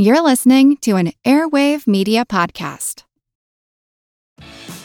[0.00, 3.02] You're listening to an Airwave Media Podcast.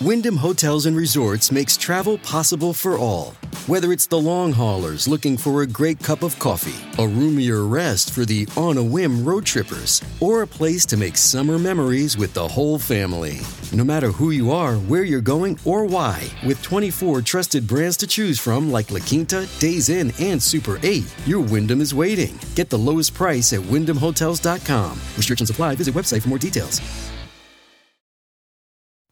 [0.01, 3.35] Wyndham Hotels and Resorts makes travel possible for all.
[3.67, 8.11] Whether it's the long haulers looking for a great cup of coffee, a roomier rest
[8.11, 12.34] for the on a whim road trippers, or a place to make summer memories with
[12.34, 13.39] the whole family.
[13.71, 18.05] No matter who you are, where you're going, or why, with 24 trusted brands to
[18.05, 22.38] choose from like La Quinta, Days Inn, and Super 8, your Wyndham is waiting.
[22.55, 24.91] Get the lowest price at wyndhamhotels.com.
[25.16, 25.75] Restrictions apply.
[25.75, 26.82] Visit website for more details.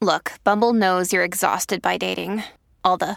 [0.02, 2.42] Look, Bumble knows you're exhausted by dating.
[2.84, 3.16] All the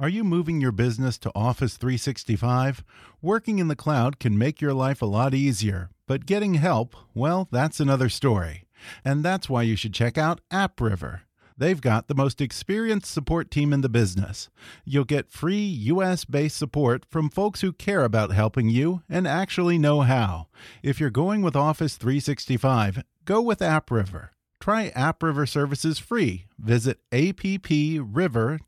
[0.00, 2.82] Are you moving your business to Office 365?
[3.20, 7.48] Working in the cloud can make your life a lot easier, but getting help, well,
[7.52, 8.64] that's another story.
[9.04, 11.20] And that's why you should check out AppRiver.
[11.54, 14.48] They've got the most experienced support team in the business.
[14.86, 19.76] You'll get free US based support from folks who care about helping you and actually
[19.76, 20.46] know how.
[20.82, 24.30] If you're going with Office 365, go with AppRiver.
[24.60, 26.46] Try AppRiver services free.
[26.58, 28.60] Visit appriver.com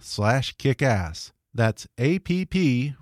[0.00, 1.30] slash kickass.
[1.54, 3.00] That's appriver.com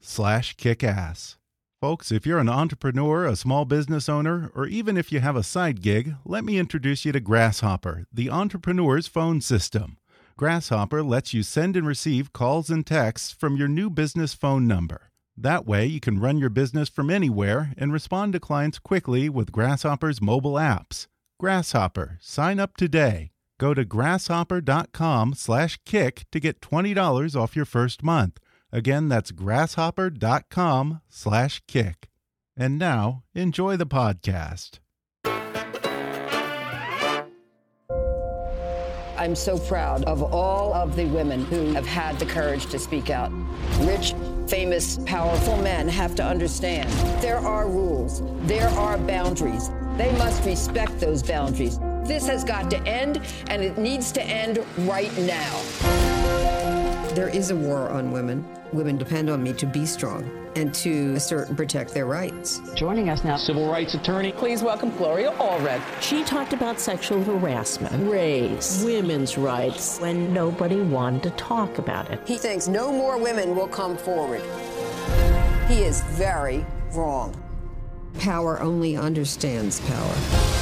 [0.00, 1.36] slash kickass.
[1.80, 5.44] Folks, if you're an entrepreneur, a small business owner, or even if you have a
[5.44, 9.96] side gig, let me introduce you to Grasshopper, the entrepreneur's phone system.
[10.36, 15.10] Grasshopper lets you send and receive calls and texts from your new business phone number.
[15.40, 19.52] That way, you can run your business from anywhere and respond to clients quickly with
[19.52, 21.06] Grasshopper's mobile apps.
[21.38, 23.30] Grasshopper, sign up today.
[23.56, 28.40] Go to grasshopper.com/kick to get $20 off your first month.
[28.72, 32.08] Again, that's grasshopper.com/kick.
[32.56, 34.80] And now, enjoy the podcast.
[39.16, 43.10] I'm so proud of all of the women who have had the courage to speak
[43.10, 43.30] out.
[43.80, 44.14] Rich,
[44.48, 46.88] famous, powerful men have to understand
[47.22, 49.70] there are rules, there are boundaries.
[49.96, 51.78] They must respect those boundaries.
[52.04, 56.47] This has got to end, and it needs to end right now.
[57.18, 58.46] There is a war on women.
[58.72, 62.60] Women depend on me to be strong and to assert and protect their rights.
[62.76, 64.30] Joining us now, civil rights attorney.
[64.30, 65.82] Please welcome Gloria Allred.
[66.00, 72.20] She talked about sexual harassment, race, women's rights, when nobody wanted to talk about it.
[72.24, 74.42] He thinks no more women will come forward.
[75.66, 77.34] He is very wrong.
[78.20, 80.57] Power only understands power.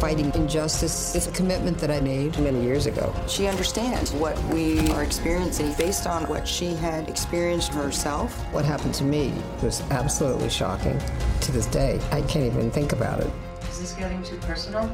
[0.00, 3.12] Fighting injustice is a commitment that I made many years ago.
[3.26, 8.32] She understands what we are experiencing based on what she had experienced herself.
[8.52, 11.00] What happened to me was absolutely shocking.
[11.40, 13.30] To this day, I can't even think about it.
[13.70, 14.88] Is this getting too personal?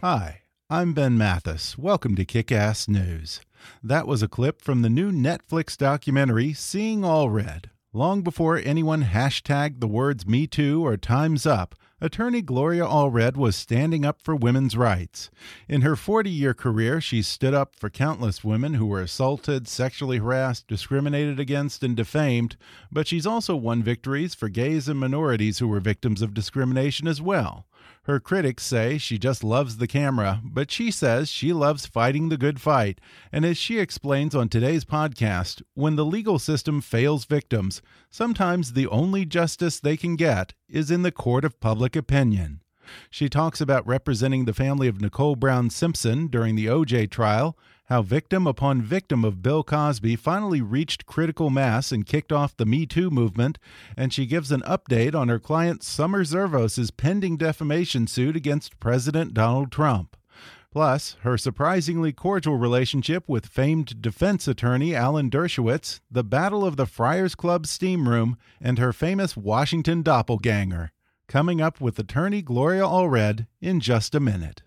[0.00, 0.40] Hi,
[0.70, 1.76] I'm Ben Mathis.
[1.76, 3.42] Welcome to Kick Ass News.
[3.82, 7.66] That was a clip from the new Netflix documentary Seeing Allred.
[7.92, 13.56] Long before anyone hashtagged the words Me Too or Time's Up, attorney Gloria Allred was
[13.56, 15.30] standing up for women's rights.
[15.68, 20.18] In her 40 year career, she stood up for countless women who were assaulted, sexually
[20.18, 22.56] harassed, discriminated against, and defamed,
[22.90, 27.22] but she's also won victories for gays and minorities who were victims of discrimination as
[27.22, 27.67] well.
[28.08, 32.38] Her critics say she just loves the camera, but she says she loves fighting the
[32.38, 33.02] good fight.
[33.30, 38.86] And as she explains on today's podcast, when the legal system fails victims, sometimes the
[38.86, 42.62] only justice they can get is in the court of public opinion.
[43.10, 47.58] She talks about representing the family of Nicole Brown Simpson during the OJ trial,
[47.88, 52.66] how victim upon victim of Bill Cosby finally reached critical mass and kicked off the
[52.66, 53.58] Me Too movement,
[53.96, 59.32] and she gives an update on her client Summer Zervos' pending defamation suit against President
[59.32, 60.18] Donald Trump.
[60.70, 66.84] Plus, her surprisingly cordial relationship with famed defense attorney Alan Dershowitz, the Battle of the
[66.84, 70.92] Friars Club steam room, and her famous Washington doppelganger.
[71.26, 74.62] Coming up with attorney Gloria Allred in just a minute.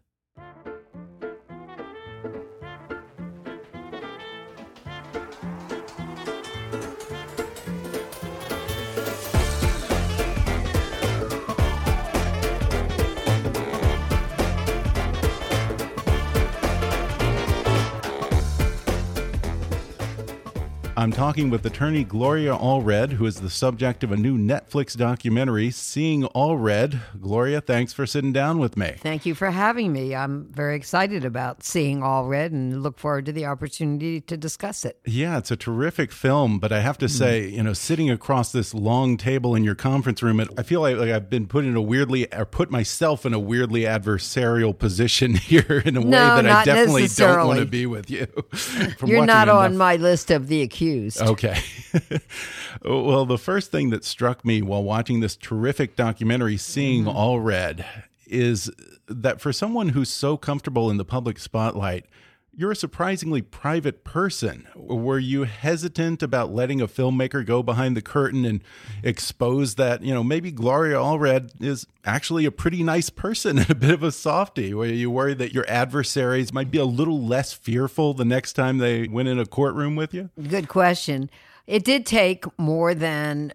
[21.01, 25.71] I'm talking with attorney Gloria Allred, who is the subject of a new Netflix documentary,
[25.71, 27.00] Seeing Allred.
[27.19, 28.94] Gloria, thanks for sitting down with me.
[29.00, 30.13] Thank you for having me.
[30.13, 35.00] I'm very excited about Seeing Allred and look forward to the opportunity to discuss it.
[35.03, 37.13] Yeah, it's a terrific film, but I have to hmm.
[37.13, 40.81] say, you know, sitting across this long table in your conference room, it, I feel
[40.81, 44.77] like, like I've been put in a weirdly, or put myself in a weirdly adversarial
[44.77, 48.27] position here in a no, way that I definitely don't want to be with you.
[49.04, 50.90] You're not on my list of the accused.
[51.21, 51.59] Okay.
[52.83, 57.15] well, the first thing that struck me while watching this terrific documentary, Seeing mm -hmm.
[57.15, 57.85] Allred,
[58.27, 58.71] is
[59.07, 62.05] that for someone who's so comfortable in the public spotlight,
[62.53, 64.68] you're a surprisingly private person.
[64.75, 68.62] Were you hesitant about letting a filmmaker go behind the curtain and
[69.03, 73.75] expose that, you know, maybe Gloria Allred is actually a pretty nice person and a
[73.75, 74.74] bit of a softie?
[74.74, 78.80] Were you worried that your adversaries might be a little less fearful the next time
[78.80, 80.30] they went in a courtroom with you?
[80.47, 81.30] Good question.
[81.68, 83.54] It did take more than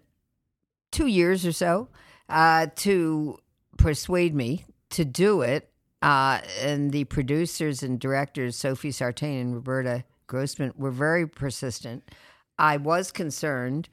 [0.91, 1.89] two years or so
[2.29, 3.37] uh, to
[3.77, 5.69] persuade me to do it
[6.07, 12.09] uh, and the producers and directors, Sophie Sartain and Roberta Grossman, were very persistent.
[12.57, 13.89] I was concerned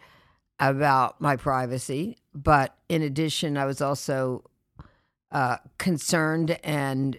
[0.60, 4.48] about my privacy, but in addition, I was also
[5.32, 7.18] uh, concerned and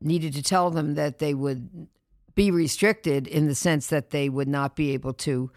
[0.00, 1.88] needed to tell them that they would
[2.34, 5.50] be restricted in the sense that they would not be able to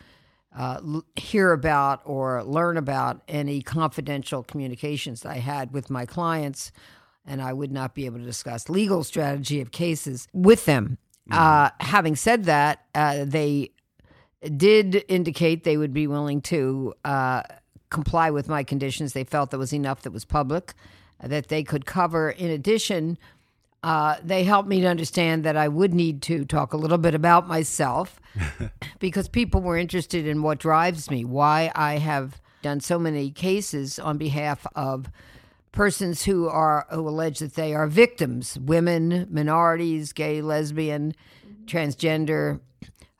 [0.54, 0.82] uh,
[1.16, 6.74] hear about or learn about any confidential communications I had with my clients
[7.26, 10.98] and I would not be able to discuss legal strategy of cases with them.
[11.30, 11.40] Mm-hmm.
[11.40, 13.72] Uh, having said that, uh, they
[14.58, 17.42] did indicate they would be willing to uh,
[17.90, 19.14] comply with my conditions.
[19.14, 20.74] They felt there was enough that was public
[21.22, 22.30] that they could cover.
[22.30, 23.18] In addition,
[23.84, 27.16] uh, they helped me to understand that I would need to talk a little bit
[27.16, 28.20] about myself
[29.00, 34.00] because people were interested in what drives me, why I have done so many cases
[34.00, 35.08] on behalf of
[35.76, 41.14] persons who are who allege that they are victims women minorities gay lesbian
[41.66, 42.60] transgender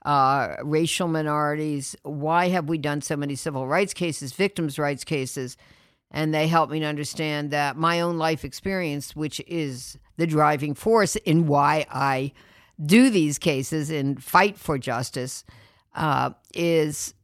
[0.06, 1.96] uh, racial minorities.
[2.04, 5.58] Why have we done so many civil rights cases victims rights cases?
[6.12, 10.74] And they help me to understand that my own life experience which is the driving
[10.74, 12.32] force in why i
[12.84, 15.44] do these cases and fight for justice
[15.96, 17.15] uh, is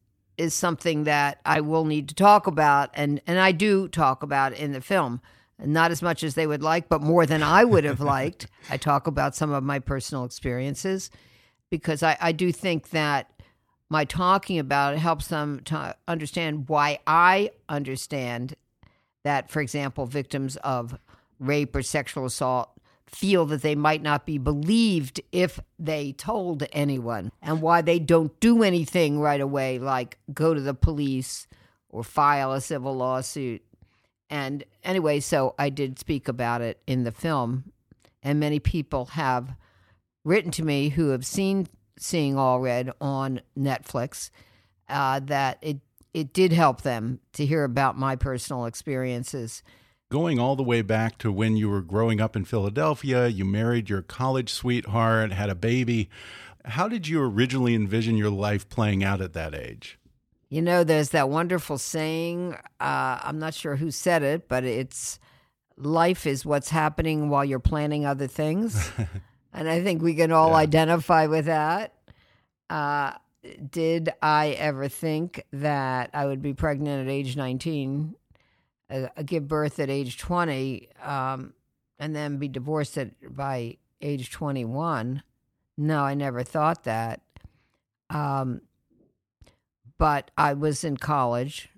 [0.41, 4.53] is something that I will need to talk about, and and I do talk about
[4.53, 5.21] in the film.
[5.63, 8.47] Not as much as they would like, but more than I would have liked.
[8.71, 11.11] I talk about some of my personal experiences
[11.69, 13.31] because I, I do think that
[13.87, 18.55] my talking about it helps them to understand why I understand
[19.23, 20.97] that, for example, victims of
[21.39, 22.71] rape or sexual assault
[23.11, 28.39] feel that they might not be believed if they told anyone, and why they don't
[28.39, 31.47] do anything right away, like go to the police
[31.89, 33.61] or file a civil lawsuit.
[34.29, 37.73] And anyway, so I did speak about it in the film,
[38.23, 39.55] and many people have
[40.23, 41.67] written to me who have seen
[41.97, 44.31] Seeing Allred on Netflix
[44.89, 45.79] uh, that it
[46.13, 49.63] it did help them to hear about my personal experiences
[50.11, 53.89] going all the way back to when you were growing up in Philadelphia, you married
[53.89, 56.09] your college sweetheart, had a baby.
[56.65, 59.97] How did you originally envision your life playing out at that age?
[60.49, 62.55] You know, there's that wonderful saying.
[62.81, 65.17] Uh, I'm not sure who said it, but it's
[65.77, 68.91] life is what's happening while you're planning other things.
[69.53, 70.57] and I think we can all yeah.
[70.57, 71.93] identify with that.
[72.69, 73.13] Uh,
[73.69, 78.15] did I ever think that I would be pregnant at age 19?
[78.91, 81.53] Uh, give birth at age 20 um,
[81.99, 85.23] and then be divorced at by age 21
[85.77, 87.21] no i never thought that.
[88.09, 88.61] Um,
[89.97, 91.69] but i was in college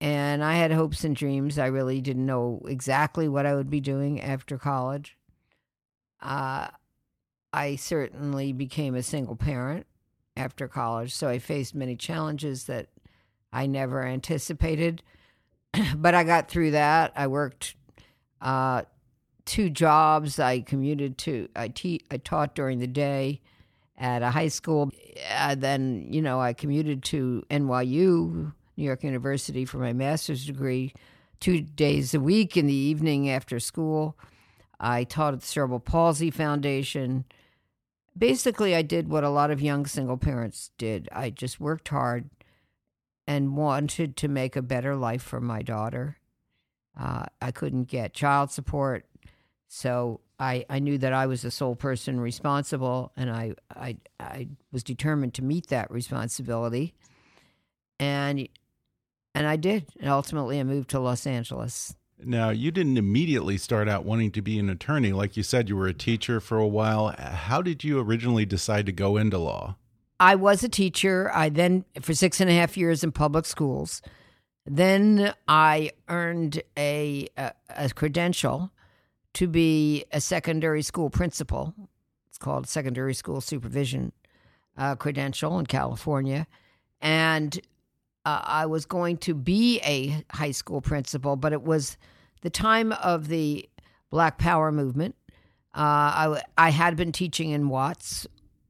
[0.00, 1.58] and i had hopes and dreams.
[1.58, 5.16] I really didn't know exactly what i would be doing after college.
[6.20, 6.68] Uh,
[7.52, 9.86] i certainly became a single parent
[10.36, 12.88] after college so i faced many challenges that
[13.52, 15.02] i never anticipated
[15.96, 17.12] but I got through that.
[17.16, 17.74] I worked
[18.40, 18.82] uh,
[19.44, 20.38] two jobs.
[20.38, 23.40] I commuted to I, te- I taught during the day
[23.96, 24.90] at a high school.
[25.30, 30.92] Uh, then you know I commuted to NYU, New York University, for my master's degree,
[31.40, 34.16] two days a week in the evening after school.
[34.80, 37.24] I taught at the Cerebral Palsy Foundation.
[38.16, 41.08] Basically, I did what a lot of young single parents did.
[41.12, 42.30] I just worked hard
[43.28, 46.16] and wanted to make a better life for my daughter.
[46.98, 49.04] Uh, I couldn't get child support,
[49.68, 54.48] so I, I knew that I was the sole person responsible, and I, I I
[54.72, 56.94] was determined to meet that responsibility,
[58.00, 58.48] and
[59.34, 59.86] and I did.
[60.00, 61.94] And ultimately, I moved to Los Angeles.
[62.24, 65.12] Now, you didn't immediately start out wanting to be an attorney.
[65.12, 67.14] Like you said, you were a teacher for a while.
[67.16, 69.76] How did you originally decide to go into law?
[70.20, 71.30] I was a teacher.
[71.32, 74.02] I then, for six and a half years in public schools.
[74.66, 78.70] Then I earned a, a, a credential
[79.34, 81.74] to be a secondary school principal.
[82.28, 84.12] It's called secondary school supervision
[84.76, 86.46] uh, credential in California.
[87.00, 87.58] And
[88.24, 91.96] uh, I was going to be a high school principal, but it was
[92.42, 93.68] the time of the
[94.10, 95.14] Black Power movement.
[95.74, 98.26] Uh, I, I had been teaching in Watts,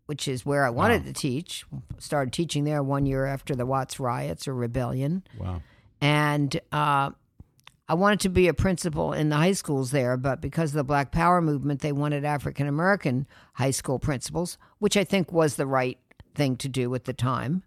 [0.09, 1.09] which is where I wanted wow.
[1.09, 1.67] to teach.
[1.99, 5.23] Started teaching there one year after the Watts riots or rebellion.
[5.39, 5.61] Wow.
[6.01, 7.11] And uh,
[7.91, 10.85] I wanted to be a principal in the high schools there, but because of the
[10.85, 15.67] Black Power movement, they wanted African American high school principals, which I think was the
[15.67, 15.99] right
[16.35, 17.63] thing to do at the time.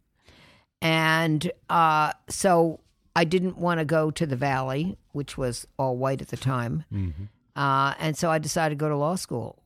[0.82, 2.80] And uh, so
[3.16, 6.86] I didn't want to go to the Valley, which was all white at the time.
[6.92, 7.26] Mm-hmm.
[7.56, 9.61] Uh, and so I decided to go to law school.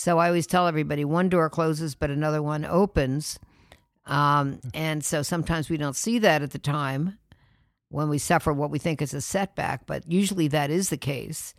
[0.00, 3.38] So I always tell everybody one door closes, but another one opens.
[4.06, 7.18] Um, and so sometimes we don't see that at the time
[7.90, 11.52] when we suffer what we think is a setback, but usually that is the case.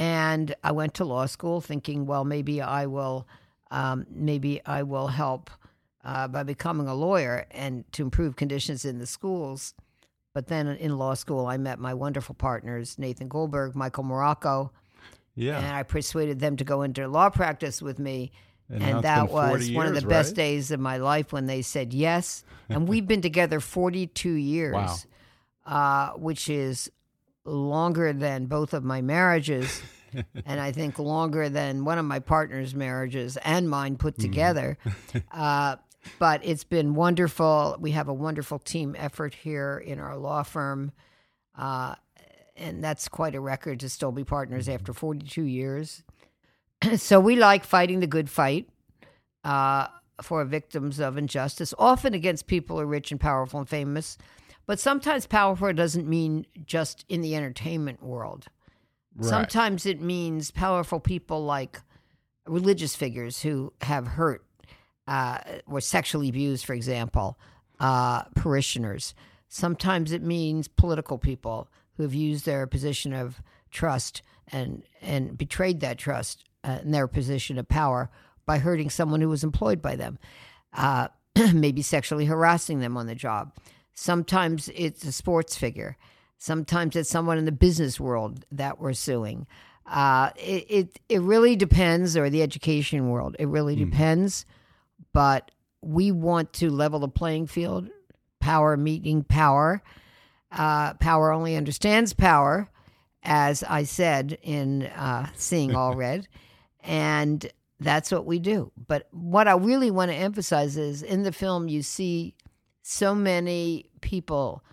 [0.00, 3.28] And I went to law school thinking, well, maybe I will,
[3.70, 5.48] um, maybe I will help
[6.04, 9.74] uh, by becoming a lawyer and to improve conditions in the schools.
[10.34, 14.70] But then in law school, I met my wonderful partners, Nathan Goldberg, Michael Maroko.
[15.34, 15.58] Yeah.
[15.58, 18.32] And I persuaded them to go into law practice with me.
[18.68, 21.62] And, and that was years, one of the best days of my life when they
[21.62, 22.44] said yes.
[22.68, 24.96] And we've been together 42 years, wow.
[25.66, 26.88] uh, which is
[27.44, 29.82] longer than both of my marriages.
[30.46, 34.22] and I think longer than one of my partner's marriages and mine put Mm-hmm.
[34.22, 34.78] together.
[35.32, 35.76] uh,
[36.18, 37.76] but it's been wonderful.
[37.80, 40.92] We have a wonderful team effort here in our law firm.
[41.56, 41.94] Uh,
[42.60, 46.02] and that's quite a record to still be partners after 42 years.
[46.96, 48.68] so we like fighting the good fight
[49.44, 49.88] uh,
[50.22, 54.18] for victims of injustice, often against people who are rich and powerful and famous.
[54.66, 58.46] But sometimes powerful doesn't mean just in the entertainment world.
[59.16, 59.28] Right.
[59.28, 61.80] Sometimes it means powerful people like
[62.46, 64.44] religious figures who have hurt
[65.08, 67.38] uh, were sexually abused, for example,
[67.80, 69.14] uh, parishioners.
[69.48, 71.68] Sometimes it means political people
[72.00, 77.06] who have used their position of trust and and betrayed that trust uh, in their
[77.06, 78.10] position of power
[78.46, 80.18] by hurting someone who was employed by them,
[80.72, 81.08] uh,
[81.54, 83.52] maybe sexually harassing them on the job.
[83.92, 85.96] Sometimes it's a sports figure.
[86.38, 89.46] Sometimes it's someone in the business world that we're suing.
[89.86, 93.36] Uh, it, it it really depends, or the education world.
[93.38, 93.90] It really Mm.
[93.90, 94.46] depends
[95.12, 95.50] but
[95.82, 97.88] we want to level the playing field.
[98.38, 99.82] Power meeting power.
[100.50, 102.68] Uh, power only understands power,
[103.22, 106.26] as I said in uh, Seeing All Red.
[106.82, 108.72] And that's what we do.
[108.88, 112.34] But what I really want to emphasize is in the film, you see
[112.82, 114.64] so many people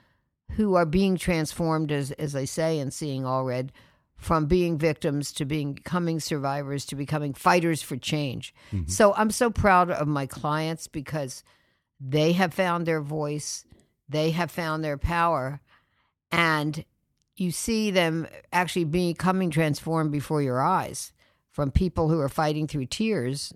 [0.52, 3.70] who are being transformed, as, as I say in Seeing Allred,
[4.18, 8.54] from being victims to being, becoming survivors to becoming fighters for change.
[8.72, 8.90] Mm-hmm.
[8.90, 11.44] So I'm so proud of my clients because
[12.00, 13.64] they have found their voice,
[14.10, 15.62] they have found their power,
[16.32, 16.84] and
[17.36, 21.14] you see them actually becoming transformed before your eyes
[21.52, 23.54] from people who are fighting through tears,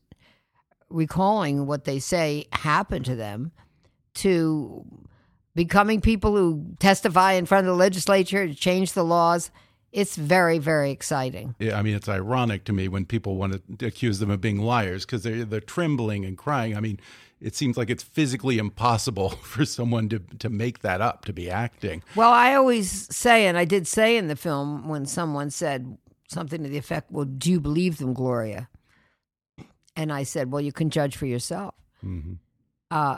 [0.89, 3.51] recalling what they say happened to them,
[4.13, 4.85] to
[5.55, 9.51] becoming people who testify in front of the legislature to change the laws
[9.91, 13.85] it's very very exciting Yeah, I mean, it's ironic to me when people want to
[13.85, 16.77] accuse them of being liars because they're they're trembling and crying.
[16.77, 16.99] I mean,
[17.41, 21.49] it seems like it's physically impossible for someone to to make that up to be
[21.49, 22.03] acting.
[22.15, 26.63] well i always say and i did say in the film when someone said something
[26.63, 28.69] to the effect well do you believe them gloria
[29.95, 32.33] and i said well you can judge for yourself Mm-hmm.
[32.89, 33.17] uh,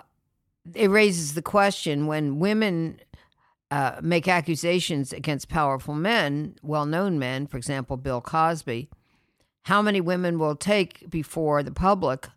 [0.76, 3.00] it raises the question when women
[3.72, 8.90] uh, make accusations against powerful men, well known men, for example, Bill Cosby,
[9.64, 12.28] how many women will take before the public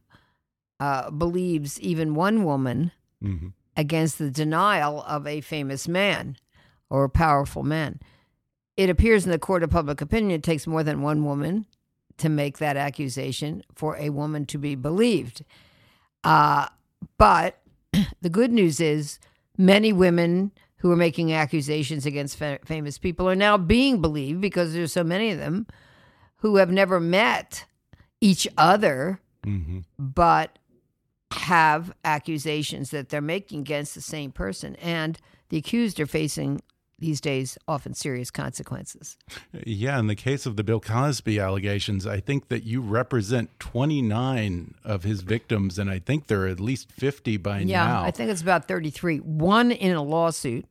[0.80, 2.92] uh, believes even one woman
[3.24, 3.48] Mm-hmm.
[3.76, 6.36] against the denial of a famous man
[6.90, 7.98] or a powerful man?
[8.76, 11.64] It appears in the court of public opinion it takes more than one woman
[12.18, 15.44] to make that accusation for a woman to be believed.
[16.24, 16.66] Uh,
[17.18, 17.58] but
[18.20, 19.18] the good news is
[19.56, 24.74] many women who are making accusations against fa- famous people are now being believed because
[24.74, 25.66] there's so many of them
[26.36, 27.64] who have never met
[28.20, 30.58] each other, hmm but
[31.32, 34.76] have accusations that they're making against the same person.
[34.76, 35.18] And
[35.48, 36.62] the accused are facing
[36.98, 39.18] these days often serious consequences.
[39.52, 44.74] Yeah, in the case of the Bill Cosby allegations, I think that you represent 29
[44.82, 48.00] of his victims, and I think there are at least 50 by yeah, now.
[48.00, 49.18] Yeah, I think it's about 33.
[49.18, 50.64] One in a lawsuit.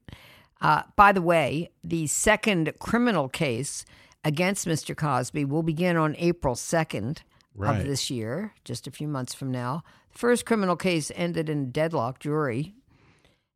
[0.61, 3.85] Uh, by the way, the second criminal case
[4.23, 4.97] against Mr.
[4.97, 7.19] Cosby will begin on April 2nd
[7.55, 7.79] Right.
[7.79, 9.83] of this year, just a few months from now.
[10.11, 12.75] The first criminal case ended in a deadlock jury,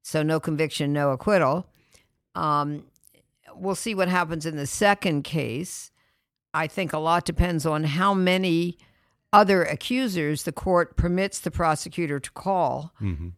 [0.02, 1.68] so no conviction, no acquittal.
[2.34, 2.86] Um,
[3.56, 5.92] we'll see what happens in the second case.
[6.54, 8.78] I think a lot depends on how many
[9.32, 12.92] other accusers the court permits the prosecutor to call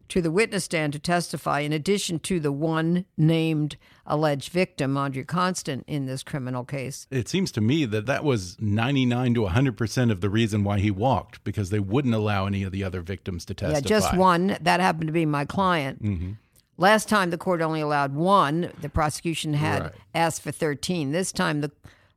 [0.07, 5.25] to the witness stand to testify, in addition to the one named alleged victim, Andrea
[5.25, 7.07] Constand, in this criminal case.
[7.11, 10.91] it seems to me that that was 99 to 100% of the reason why he
[10.91, 13.77] walked, because they wouldn't allow any of the other victims to testify.
[13.79, 14.57] Yeah, just one.
[14.61, 16.01] That happened to be my client.
[16.03, 16.31] Mm-hmm.
[16.77, 18.71] Last time the court only allowed one.
[18.81, 19.91] The prosecution had Right.
[20.15, 21.11] asked for 13.
[21.11, 21.71] This time the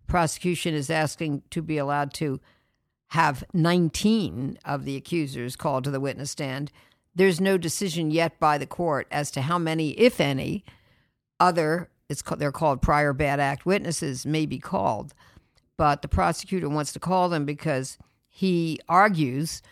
[0.07, 2.41] prosecution is asking to be allowed to
[3.15, 6.73] have 19 of the accusers called to the witness stand.
[7.15, 10.65] There's no decision yet by the court as to how many, if any,
[11.39, 15.15] other it's ca- they're called prior bad act witnesses may be called.
[15.77, 19.63] But the prosecutor wants to call them because he argues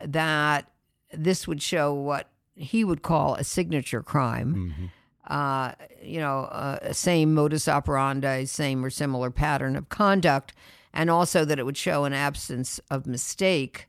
[0.00, 0.70] that
[1.12, 4.90] this would show what he would call a signature crime.
[5.26, 10.52] Uh, you know, uh, same modus operandi, same or similar pattern of conduct,
[10.92, 13.86] and also that it would show an absence of mistake,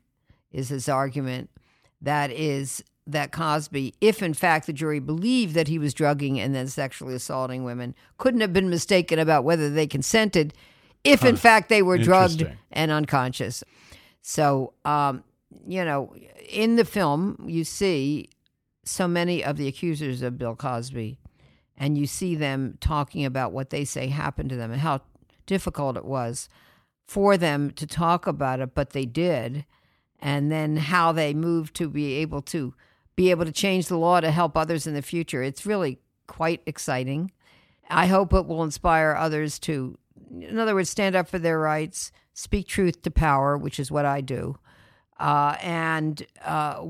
[0.52, 1.50] is his argument.
[2.00, 6.54] That is that Cosby, if in fact the jury believed that he was drugging and
[6.54, 10.54] then sexually assaulting women, couldn't have been mistaken about whether they consented,
[11.02, 13.62] if in fact they were drugged and unconscious.
[14.22, 15.22] So, um,
[15.66, 16.14] you know,
[16.48, 18.30] in the film, you see
[18.84, 21.18] so many of the accusers of Bill Cosby,
[21.76, 25.02] and you see them talking about what they say happened to them and how
[25.46, 26.48] difficult it was
[27.06, 29.64] for them to talk about it, but they did,
[30.20, 32.74] and then how they moved to be able to
[33.16, 35.42] be able to change the law to help others in the future.
[35.42, 37.30] It's really quite exciting.
[37.88, 39.98] I hope it will inspire others to,
[40.30, 44.04] in other words, stand up for their rights, speak truth to power, which is what
[44.04, 44.58] I do,
[45.20, 46.84] uh, and uh,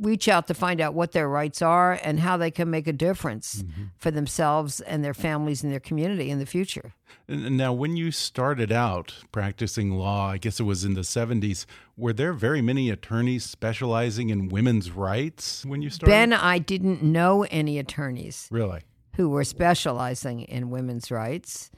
[0.00, 2.92] reach out to find out what their rights are and how they can make a
[2.92, 3.84] difference mm-hmm.
[3.96, 6.94] for themselves and their families and their community in the future.
[7.28, 11.02] And and now, when you started out practicing law, I guess it was in the
[11.02, 16.10] 70s, were there very many attorneys specializing in women's rights when you started?
[16.10, 18.80] Ben, I didn't know any attorneys Really?
[19.16, 21.70] who were specializing in women's rights.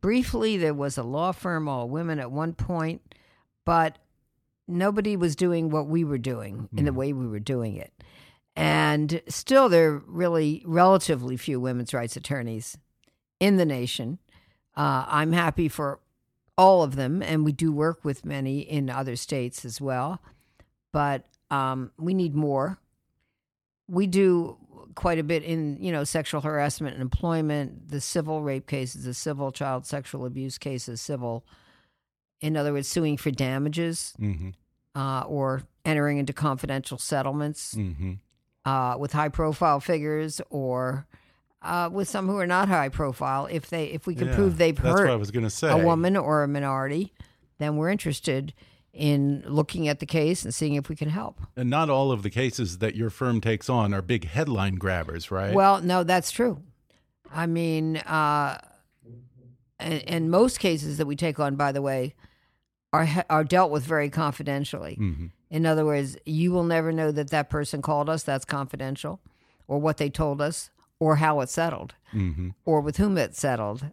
[0.00, 3.14] Briefly, there was a law firm, all women at one point,
[3.64, 3.98] but
[4.68, 7.92] nobody was doing what we were doing in the way we were doing it.
[8.54, 12.76] And still, there are really relatively few women's rights attorneys
[13.40, 14.18] in the nation.
[14.76, 16.00] Uh, I'm happy for
[16.58, 20.20] all of them, and we do work with many in other states as well.
[20.92, 22.78] But um, we need more.
[23.88, 24.58] We do
[24.94, 29.14] quite a bit in you know sexual harassment and employment, the civil rape cases, the
[29.14, 31.44] civil child sexual abuse cases, civil.
[32.42, 34.50] In other words, suing for damages Mm-hmm.
[34.94, 38.12] uh, or entering into confidential settlements Mm-hmm.
[38.64, 41.06] uh, with high profile figures or
[41.62, 43.46] uh, with some who are not high profile.
[43.46, 45.70] If they if we can Yeah, prove they've that's hurt what I was gonna say.
[45.70, 47.12] a woman or a minority,
[47.58, 48.52] then we're interested
[48.92, 51.40] in looking at the case and seeing if we can help.
[51.56, 55.30] And not all of the cases that your firm takes on are big headline grabbers,
[55.30, 55.54] right?
[55.54, 56.60] Well, no, that's true.
[57.32, 58.60] I mean, uh,
[59.78, 62.14] and, and most cases that we take on, by the way,
[62.92, 64.96] are are dealt with very confidentially.
[65.00, 65.30] Mhm.
[65.50, 68.22] In other words, you will never know that that person called us.
[68.22, 69.20] That's confidential,
[69.68, 72.50] or what they told us, or how it settled, Mm-hmm.
[72.64, 73.86] or with whom it settled.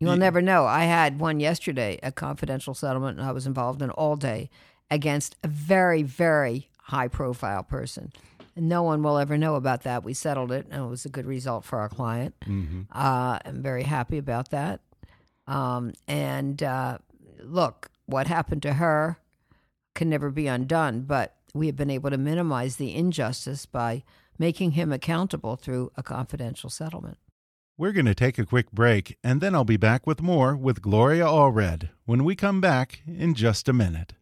[0.00, 0.64] You'll Ye- never know.
[0.66, 4.48] I had one yesterday, a confidential settlement, and I was involved in all day
[4.90, 8.12] against a very, very high profile person.
[8.56, 10.04] And no one will ever know about that.
[10.04, 12.34] We settled it, and it was a good result for our client.
[12.46, 12.82] Mm-hmm.
[12.92, 14.80] Uh, I'm very happy about that.
[15.46, 16.98] Um, and uh,
[17.42, 19.18] look, what happened to her
[19.94, 24.02] can never be undone, but we have been able to minimize the injustice by
[24.38, 27.18] making him accountable through a confidential settlement.
[27.76, 30.80] We're going to take a quick break, and then I'll be back with more with
[30.80, 34.14] Gloria Allred when we come back in just a minute.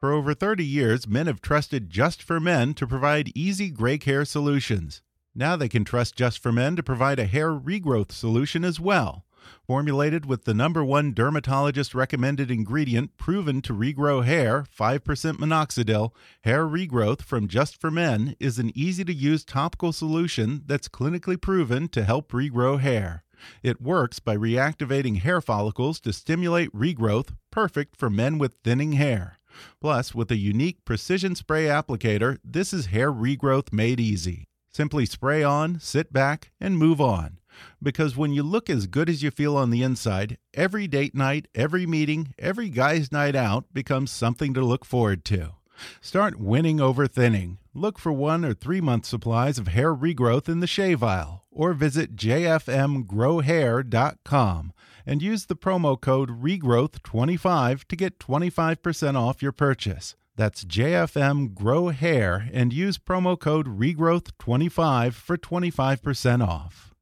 [0.00, 4.24] For over 30 years, men have trusted Just for Men to provide easy gray hair
[4.24, 5.02] solutions.
[5.34, 9.24] Now they can trust Just for Men to provide a hair regrowth solution as well.
[9.66, 14.98] Formulated with the number one dermatologist recommended ingredient proven to regrow hair, 5%
[15.38, 16.10] minoxidil,
[16.42, 21.40] hair regrowth from Just for Men is an easy to use topical solution that's clinically
[21.40, 23.24] proven to help regrow hair.
[23.62, 29.38] It works by reactivating hair follicles to stimulate regrowth, perfect for men with thinning hair.
[29.80, 34.49] Plus, with a unique precision spray applicator, this is hair regrowth made easy.
[34.72, 37.38] Simply spray on, sit back, and move on.
[37.82, 41.48] Because when you look as good as you feel on the inside, every date night,
[41.54, 45.54] every meeting, every guy's night out becomes something to look forward to.
[46.00, 47.58] Start winning over thinning.
[47.74, 51.72] Look for one or three month supplies of hair regrowth in the shave aisle or
[51.72, 54.72] visit jfmgrowhair.com
[55.06, 60.14] and use the promo code REGROWTH25 to get 25% off your purchase.
[60.40, 66.94] That's JFM Grow Hair and use promo code REGROWTH25 for 25% off.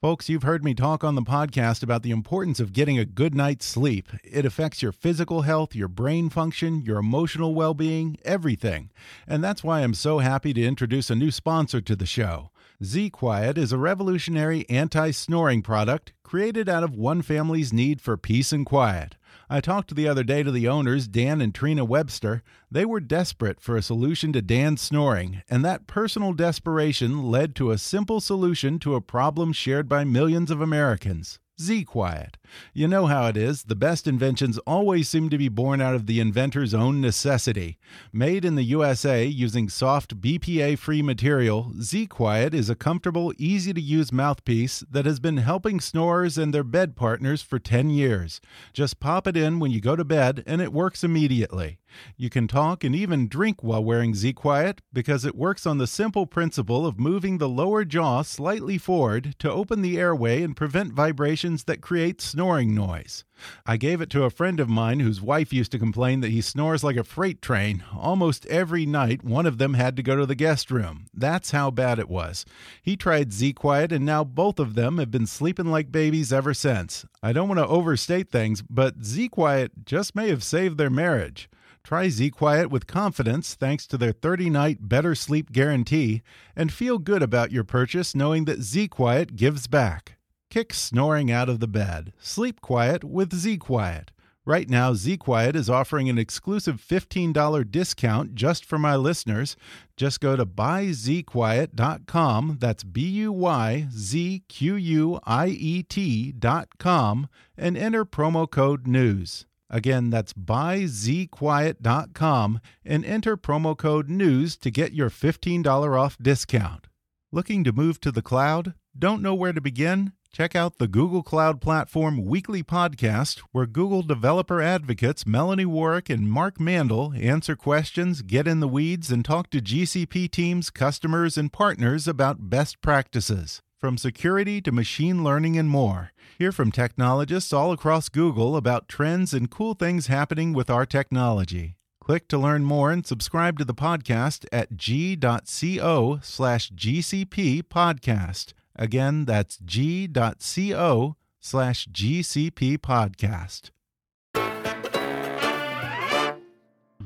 [0.00, 3.34] Folks, you've heard me talk on the podcast about the importance of getting a good
[3.34, 4.08] night's sleep.
[4.24, 8.90] It affects your physical health, your brain function, your emotional well being, everything.
[9.28, 12.48] And that's why I'm so happy to introduce a new sponsor to the show.
[12.82, 18.16] Z Quiet is a revolutionary anti snoring product created out of one family's need for
[18.16, 19.16] peace and quiet.
[19.48, 22.42] I talked the other day to the owners, Dan and Trina Webster.
[22.70, 27.70] They were desperate for a solution to Dan's snoring, and that personal desperation led to
[27.70, 31.38] a simple solution to a problem shared by millions of Americans.
[31.60, 32.38] Z Quiet.
[32.72, 33.64] You know how it is.
[33.64, 37.78] The best inventions always seem to be born out of the inventor's own necessity.
[38.12, 43.74] Made in the USA using soft BPA free material, Z Quiet is a comfortable, easy
[43.74, 48.40] to use mouthpiece that has been helping snorers and their bed partners for 10 years.
[48.72, 51.79] Just pop it in when you go to bed and it works immediately.
[52.16, 55.86] You can talk and even drink while wearing Z Quiet because it works on the
[55.86, 60.92] simple principle of moving the lower jaw slightly forward to open the airway and prevent
[60.92, 63.24] vibrations that create snoring noise.
[63.66, 66.40] I gave it to a friend of mine whose wife used to complain that he
[66.40, 67.84] snores like a freight train.
[67.96, 71.06] Almost every night, one of them had to go to the guest room.
[71.14, 72.44] That's how bad it was.
[72.82, 76.54] He tried Z Quiet, and now both of them have been sleeping like babies ever
[76.54, 77.06] since.
[77.22, 81.48] I don't want to overstate things, but Z Quiet just may have saved their marriage.
[81.90, 86.22] Try Z Quiet with confidence thanks to their 30 night better sleep guarantee
[86.54, 90.16] and feel good about your purchase knowing that Z Quiet gives back.
[90.50, 92.12] Kick snoring out of the bed.
[92.20, 94.12] Sleep quiet with Z Quiet.
[94.44, 99.56] Right now, Z Quiet is offering an exclusive $15 discount just for my listeners.
[99.96, 102.58] Just go to buyzquiet.com.
[102.60, 109.46] That's B U Y Z Q U I E T.com and enter promo code NEWS.
[109.70, 116.86] Again, that's buyzquiet.com and enter promo code NEWS to get your $15 off discount.
[117.32, 118.74] Looking to move to the cloud?
[118.98, 120.12] Don't know where to begin?
[120.32, 126.30] Check out the Google Cloud Platform Weekly Podcast, where Google developer advocates Melanie Warrick and
[126.30, 131.52] Mark Mandel answer questions, get in the weeds, and talk to GCP teams, customers, and
[131.52, 136.12] partners about best practices, from security to machine learning and more.
[136.38, 141.76] Hear from technologists all across Google about trends and cool things happening with our technology.
[142.00, 148.52] Click to learn more and subscribe to the podcast at g.co slash GCP podcast.
[148.76, 153.70] Again, that's g.co slash GCP podcast.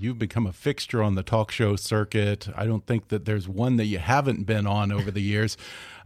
[0.05, 2.47] You've become a fixture on the talk show circuit.
[2.55, 5.57] I don't think that there's one that you haven't been on over the years.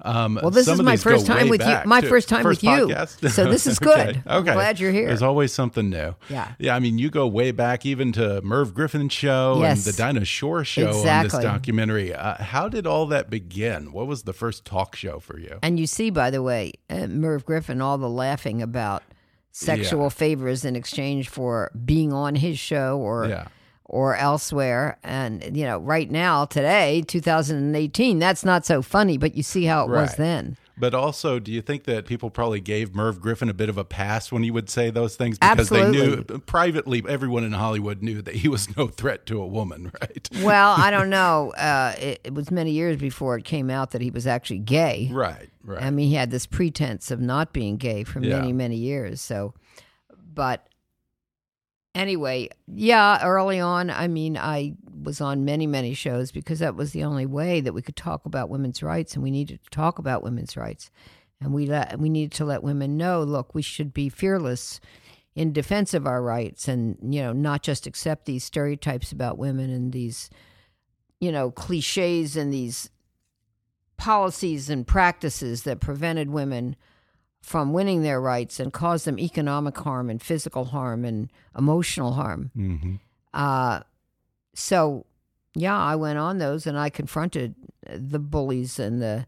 [0.03, 1.81] Um, well, this is my first time with you.
[1.85, 3.21] My first time first with podcast.
[3.21, 3.29] you.
[3.31, 3.99] So this is good.
[4.11, 4.23] okay.
[4.25, 4.53] I'm okay.
[4.53, 5.09] glad you're here.
[5.09, 6.15] There's always something new.
[6.31, 6.53] Yeah.
[6.61, 6.77] Yeah.
[6.77, 9.85] I mean, you go way back even to Merv Griffin's show Yes.
[9.85, 11.43] and the Dinah Shore show on this Exactly.
[11.43, 12.15] documentary.
[12.15, 13.91] Uh, how did all that begin?
[13.91, 15.59] What was the first talk show for you?
[15.65, 19.03] And you see, by the way, uh, Merv Griffin, all the laughing about
[19.51, 20.09] sexual Yeah.
[20.11, 23.49] favors in exchange for being on his show or Yeah.
[23.89, 24.99] Or elsewhere.
[25.03, 29.85] And you know, right now, today, 2018, that's not so funny, but you see how
[29.85, 30.57] it was then.
[30.81, 33.85] But also, do you think that people probably gave Merv Griffin a bit of a
[33.85, 38.23] pass when he would say those things because they knew privately everyone in Hollywood knew
[38.23, 40.29] that he was no threat to a woman, right?
[40.45, 41.53] Well, I don't know.
[41.69, 45.11] Uh, it, it was many years before it came out that he was actually gay.
[45.13, 45.83] Right, right.
[45.83, 48.39] I mean, he had this pretense of not being gay for Yeah.
[48.39, 49.21] many, many years.
[49.21, 49.55] So,
[50.35, 50.68] but
[51.99, 56.93] anyway, yeah, early on, I mean, I was on many, many shows because that was
[56.93, 59.99] the only way that we could talk about women's rights, and we needed to talk
[59.99, 60.91] about women's rights,
[61.41, 64.81] and we let we needed to let women know, look, we should be fearless
[65.35, 69.71] in defense of our rights, and you know, not just accept these stereotypes about women
[69.71, 70.31] and these,
[71.21, 72.91] you know, cliches and these
[73.97, 76.77] policies and practices that prevented women
[77.43, 82.51] from winning their rights and cause them economic harm and physical harm and emotional harm.
[82.57, 82.95] Mm-hmm.
[83.33, 83.81] Uh,
[84.55, 85.07] so,
[85.55, 87.55] yeah, I went on those and I confronted
[87.89, 89.27] the bullies and the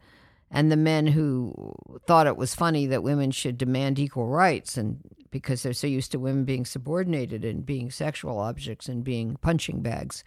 [0.50, 1.74] and the men who
[2.06, 4.98] thought it was funny that women should demand equal rights and
[5.30, 9.80] because they're so used to women being subordinated and being sexual objects and being punching
[9.80, 10.24] bags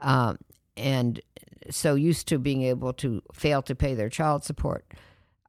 [0.00, 0.38] um,
[0.78, 1.20] and
[1.70, 4.86] so used to being able to fail to pay their child support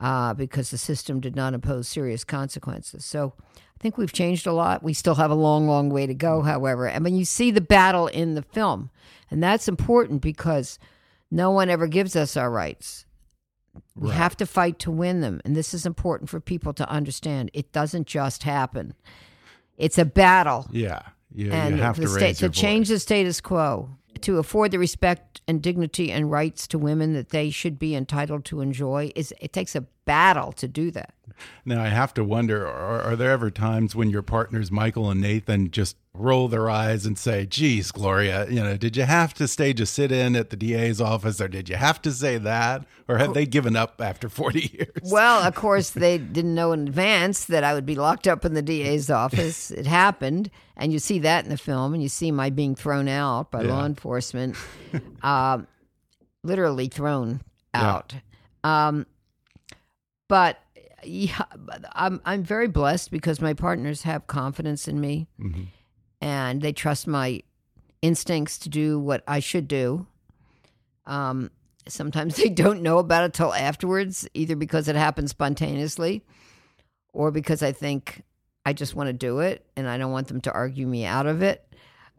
[0.02, 4.52] uh, because the system did not impose serious consequences so i think we've changed a
[4.54, 7.52] lot we still have a long long way to go however and when you see
[7.52, 8.90] the battle in the film
[9.32, 10.78] and that's important because
[11.32, 13.06] no one ever gives us our rights
[13.96, 14.18] we Right.
[14.18, 15.42] have to fight to win them.
[15.44, 17.52] And this is important for people to understand.
[17.54, 18.94] It doesn't just happen,
[19.78, 20.66] it's a battle.
[20.72, 21.02] Yeah.
[21.34, 23.90] You, and you have the to sta- to change the status quo,
[24.22, 28.46] to afford the respect and dignity and rights to women that they should be entitled
[28.46, 31.14] to enjoy, is it takes a battle to do that.
[31.66, 35.20] Now I have to wonder: are, are there ever times when your partners Michael and
[35.20, 39.48] Nathan just roll their eyes and say, "Geez, Gloria, you know, did you have to
[39.48, 43.18] stage a sit-in at the DA's office, or did you have to say that, or
[43.18, 47.44] have they given up after forty years?" Well, of course, they didn't know in advance
[47.46, 49.72] that I would be locked up in the DA's office.
[49.72, 53.10] It happened, and you see that in the film, and you see my being thrown
[53.10, 53.74] out by Yeah.
[53.74, 54.56] law enforcement,
[55.22, 55.68] um,
[56.44, 57.42] literally thrown
[57.74, 57.88] Yeah.
[57.96, 58.16] out.
[58.64, 59.06] Um,
[60.28, 60.60] but
[61.04, 61.44] yeah,
[61.94, 65.68] I'm I'm very blessed because my partners have confidence in me, Mhm.
[66.22, 67.42] and they trust my
[68.02, 70.08] instincts to do what I should do.
[71.06, 71.52] Um,
[71.88, 76.24] sometimes they don't know about it till afterwards, either because it happens spontaneously,
[77.14, 78.24] or because I think
[78.66, 81.28] I just want to do it and I don't want them to argue me out
[81.28, 81.62] of it.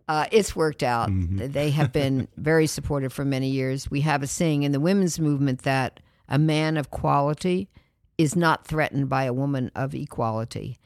[0.08, 1.08] Uh, it's worked out.
[1.12, 3.90] They have been very supportive for many years.
[3.90, 7.68] We have a saying in the women's movement that a man of quality
[8.18, 10.78] is not threatened by a woman of equality,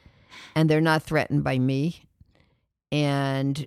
[0.55, 2.05] and they're not threatened by me.
[2.93, 3.67] And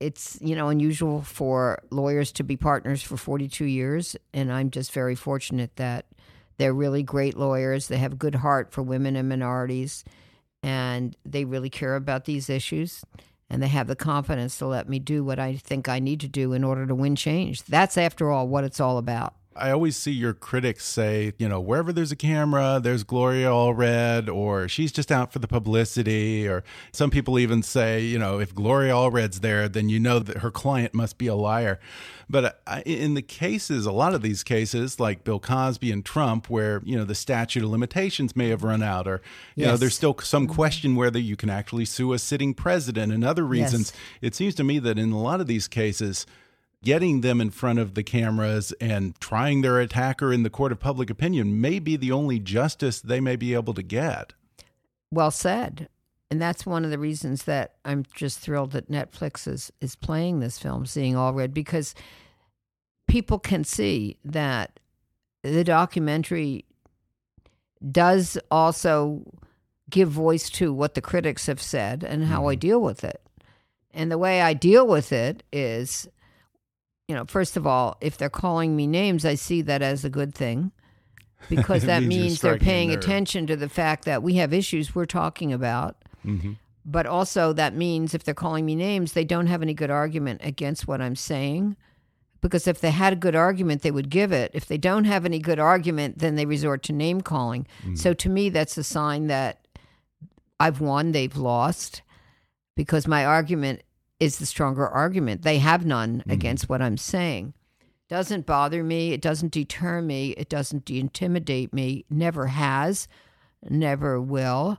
[0.00, 4.16] it's you know unusual for lawyers to be partners for 42 years.
[4.32, 6.06] And i'm just very fortunate that
[6.58, 7.88] they're really great lawyers.
[7.88, 10.04] They have a good heart for women and minorities.
[10.62, 13.04] And they really care about these issues.
[13.48, 16.28] And they have the confidence to let me do what i think i need to
[16.28, 17.64] do in order to win change.
[17.64, 21.60] That's after all what it's all about I always see your critics say, you know,
[21.60, 26.64] wherever there's a camera, there's Gloria Allred, or she's just out for the publicity, or
[26.92, 30.50] some people even say, you know, if Gloria Allred's there, then you know that her
[30.50, 31.78] client must be a liar.
[32.30, 36.50] But uh, in the cases, a lot of these cases, like Bill Cosby and Trump,
[36.50, 39.22] where you know the statute of limitations may have run out, or
[39.54, 40.54] you know, there's still some mm-hmm.
[40.54, 43.92] question whether you can actually sue a sitting president and other reasons.
[44.20, 46.26] It seems to me that in a lot of these cases
[46.82, 50.78] getting them in front of the cameras and trying their attacker in the court of
[50.78, 54.32] public opinion may be the only justice they may be able to get.
[55.10, 55.88] well said
[56.30, 60.40] and that's one of the reasons that i'm just thrilled that netflix is is playing
[60.40, 61.94] this film seeing Allred because
[63.08, 64.78] people can see that
[65.42, 66.64] the documentary
[67.90, 69.22] does also
[69.90, 72.60] give voice to what the critics have said and how I mm-hmm.
[72.60, 73.22] deal with it.
[73.92, 76.08] And the way I deal with it is,
[77.08, 80.10] you know, first of all, if they're calling me names, I see that as a
[80.10, 80.72] good thing
[81.48, 85.06] because that means means they're paying attention to the fact that we have issues we're
[85.06, 85.96] talking about.
[86.24, 86.52] Mm-hmm.
[86.84, 90.40] But also, that means if they're calling me names, they don't have any good argument
[90.44, 91.76] against what I'm saying.
[92.40, 94.52] Because if they had a good argument, they would give it.
[94.54, 97.66] If they don't have any good argument, then they resort to name calling.
[97.94, 99.66] So to me, that's a sign that
[100.60, 102.02] I've won, they've lost,
[102.76, 103.82] because my argument
[104.20, 105.42] is the stronger argument.
[105.42, 107.54] They have none against what I'm saying.
[108.08, 109.12] Doesn't bother me.
[109.12, 110.30] It doesn't deter me.
[110.30, 112.04] It doesn't de- intimidate me.
[112.08, 113.06] Never has,
[113.68, 114.78] never will.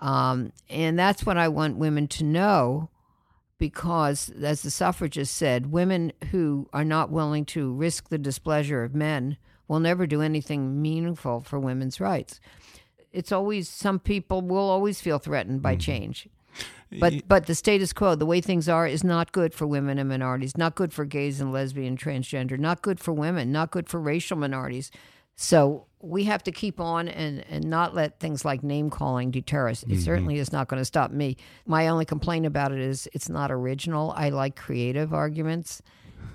[0.00, 2.88] Um, and that's what I want women to know
[3.58, 8.94] because, as the suffragist said, women who are not willing to risk the displeasure of
[8.94, 9.36] men
[9.68, 12.40] will never do anything meaningful for women's rights.
[13.12, 16.28] It's always, some people will always feel threatened by change.
[17.00, 20.08] But but the status quo, the way things are, is not good for women and
[20.08, 20.56] minorities.
[20.56, 22.58] Not good for gays and lesbian, transgender.
[22.58, 23.52] Not good for women.
[23.52, 24.90] Not good for racial minorities.
[25.36, 29.68] So we have to keep on and and not let things like name calling deter
[29.68, 29.82] us.
[29.82, 30.00] It mm-hmm.
[30.00, 31.36] certainly is not going to stop me.
[31.66, 34.12] My only complaint about it is it's not original.
[34.16, 35.82] I like creative arguments,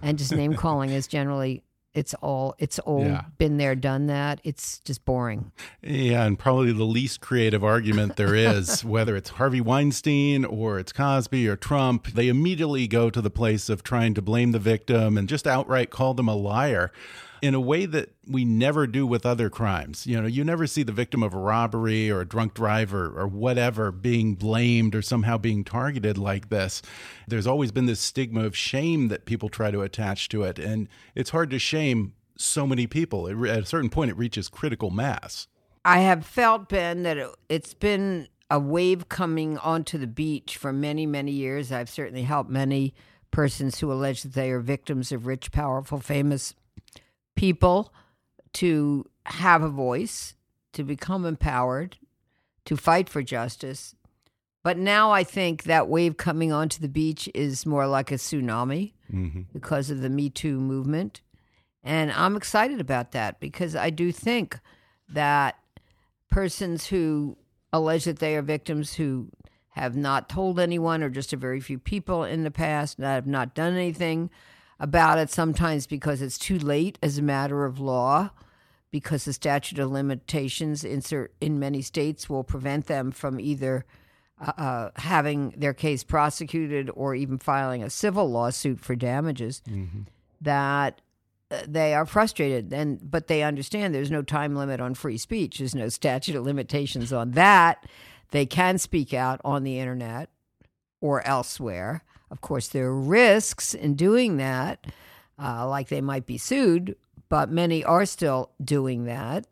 [0.01, 1.63] and just name calling is generally
[1.97, 3.23] It's all it's all Yeah.
[3.39, 4.39] been there, done that.
[4.43, 5.51] It's just boring.
[5.81, 10.93] Yeah, and probably the least creative argument there is, whether it's Harvey Weinstein or it's
[10.93, 15.17] Cosby or Trump, they immediately go to the place of trying to blame the victim
[15.17, 16.91] and just outright call them a liar
[17.41, 20.07] in a way that we never do with other crimes.
[20.07, 23.27] You know, you never see the victim of a robbery or a drunk driver or
[23.27, 26.81] whatever being blamed or somehow being targeted like this.
[27.27, 30.59] There's always been this stigma of shame that people try to attach to it.
[30.59, 33.27] And it's hard to shame so many people.
[33.27, 35.47] At a certain point, it reaches critical mass.
[35.85, 40.71] I have felt, Ben, that it, it's been a wave coming onto the beach for
[40.73, 41.71] many, many years.
[41.71, 42.93] I've certainly helped many
[43.31, 46.53] persons who allege that they are victims of rich, powerful, famous
[47.37, 47.93] people
[48.53, 50.33] to have a voice,
[50.73, 51.97] to become empowered,
[52.65, 53.95] to fight for justice.
[54.63, 58.91] But now I think that wave coming onto the beach is more like a tsunami
[59.13, 59.45] Mhm.
[59.53, 61.21] because of the Me Too movement.
[61.83, 64.59] And I'm excited about that because I do think
[65.07, 65.55] that
[66.29, 67.37] persons who
[67.71, 69.29] allege that they are victims who
[69.69, 73.27] have not told anyone or just a very few people in the past that have
[73.27, 74.29] not done anything
[74.79, 78.29] about it, sometimes because it's too late as a matter of law,
[78.91, 81.01] because the statute of limitations in,
[81.41, 83.85] in many states will prevent them from either
[84.39, 89.61] uh, uh, having their case prosecuted or even filing a civil lawsuit for damages
[90.41, 91.01] that
[91.49, 92.71] uh, they are frustrated.
[92.71, 95.57] And but they understand there's no time limit on free speech.
[95.57, 97.85] There's no statute of limitations on that.
[98.29, 100.29] They can speak out on the internet
[101.01, 104.85] or elsewhere of course there are risks in doing that
[105.41, 106.95] uh, like they might be sued
[107.29, 109.45] but many are still doing that.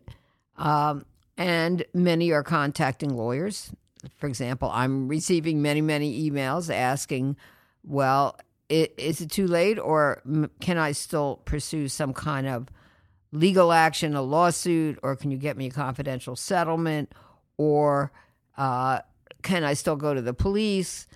[0.58, 1.06] Um,
[1.38, 3.72] and many are contacting lawyers.
[4.18, 7.38] For example i'm receiving many many emails asking
[7.84, 8.38] well
[8.70, 10.22] is it too late or
[10.60, 12.68] can I still pursue some kind of
[13.32, 17.12] legal action, a lawsuit, or can you get me a confidential settlement,
[17.58, 18.12] or
[18.58, 19.00] uh,
[19.42, 21.08] can I still go to the police?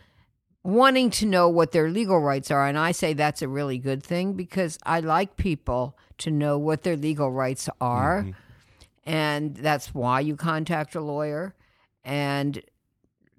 [0.63, 2.67] Wanting to know what their legal rights are.
[2.67, 6.83] And I say that's a really good thing because I like people to know what
[6.83, 8.23] their legal rights are.
[8.23, 8.31] Mm-hmm.
[9.05, 11.55] And that's why you contact a lawyer.
[12.03, 12.61] And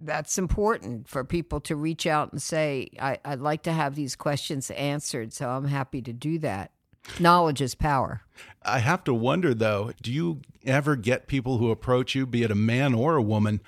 [0.01, 4.17] that's important for people to reach out and say, I, I'd like to have these
[4.17, 5.33] questions answered.
[5.33, 6.73] So I'm happy to do that.
[7.19, 8.23] Knowledge is power.
[8.63, 12.51] I have to wonder though, do you ever get people who approach you, be it
[12.51, 13.61] a man or a woman,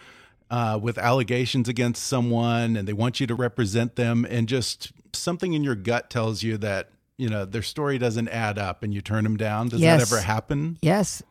[0.53, 5.55] uh, with allegations against someone and they want you to represent them and just something
[5.55, 9.01] in your gut tells you that, you know, their story doesn't add up and you
[9.01, 9.69] turn them down?
[9.69, 9.99] Does Yes.
[10.09, 10.77] that ever happen?
[10.83, 11.23] Yes,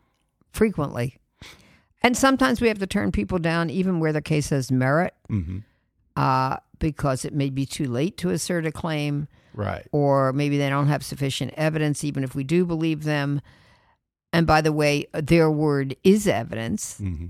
[0.52, 1.18] frequently.
[2.02, 5.60] And sometimes we have to turn people down even where the case has merit hmm
[6.18, 9.28] uh, because it may be too late to assert a claim.
[9.54, 9.86] Right.
[9.92, 13.42] or maybe they don't have sufficient evidence, even if we do believe them.
[14.34, 17.28] And by the way, their word is evidence, hmm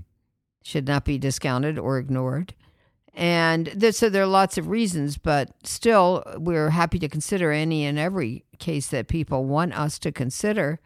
[0.62, 2.54] should not be discounted or ignored.
[3.14, 7.84] And there, so there are lots of reasons, but still, we're happy to consider any
[7.84, 10.80] and every case that people want us to consider.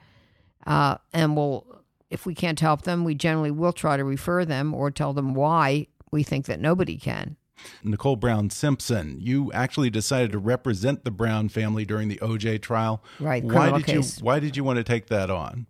[0.66, 4.74] Uh, and we'll, if we can't help them, we generally will try to refer them
[4.74, 7.36] or tell them why we think that nobody can.
[7.84, 13.02] Nicole Brown Simpson, you actually decided to represent the Brown family during the OJ trial.
[13.20, 14.18] Right, Why did case.
[14.18, 15.66] you why did you want to take that on?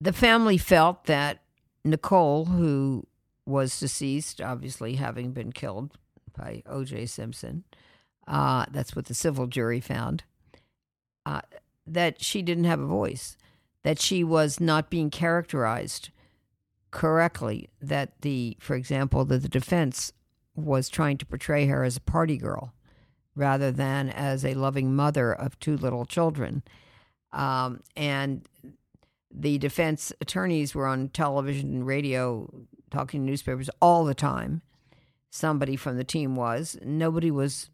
[0.00, 1.41] the family felt that
[1.84, 3.06] Nicole, who
[3.46, 5.98] was deceased, obviously having been killed
[6.36, 7.06] by O.J.
[7.06, 7.64] Simpson,
[8.26, 10.24] uh, that's what the civil jury found,
[11.26, 11.40] uh,
[11.86, 13.36] that she didn't have a voice,
[13.82, 16.10] that she was not being characterized
[16.90, 20.12] correctly, that the, for example, that the defense
[20.54, 22.72] was trying to portray her as a party girl
[23.34, 26.62] rather than as a loving mother of two little children.
[27.32, 28.46] Um, and
[29.32, 34.62] the defense attorneys were on television and radio talking to newspapers all the time.
[35.30, 36.76] Somebody from the team was.
[36.84, 37.70] Nobody was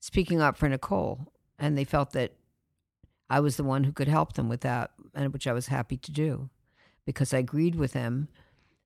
[0.00, 1.32] speaking up for Nicole.
[1.58, 2.32] And they felt that
[3.30, 5.96] I was the one who could help them with that, and which I was happy
[5.96, 6.50] to do
[7.04, 8.28] because I agreed with them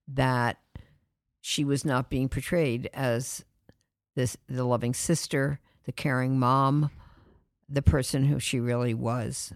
[0.08, 0.58] that
[1.40, 3.44] she was not being portrayed as
[4.14, 6.90] this the loving sister, the caring mom,
[7.68, 9.52] the person who she really was.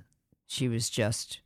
[0.47, 1.41] She was just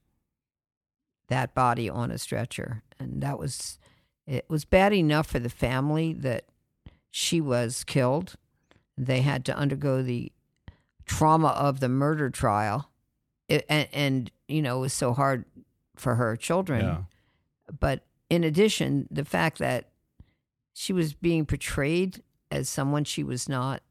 [1.35, 2.85] that body on a stretcher.
[3.01, 3.79] And that was
[4.25, 6.44] it was bad enough for the family that
[7.11, 8.37] she was killed.
[8.97, 10.30] They had to undergo the
[11.07, 12.89] trauma of the murder trial.
[13.49, 15.45] It, and, and you know it was so hard
[15.97, 16.85] for her children.
[16.85, 16.99] Yeah.
[17.80, 19.89] but in addition the fact that
[20.72, 22.22] she was being portrayed
[22.53, 23.82] as someone she was not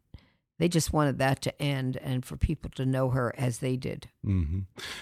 [0.64, 4.08] they just wanted that to end and for people to know her as they did
[4.24, 4.62] hmm